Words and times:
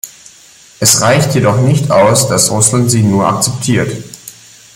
Es 0.79 0.99
reicht 1.01 1.35
jedoch 1.35 1.59
nicht 1.61 1.91
aus, 1.91 2.27
dass 2.27 2.49
Russland 2.49 2.89
sie 2.89 3.03
nur 3.03 3.27
akzeptiert. 3.27 4.03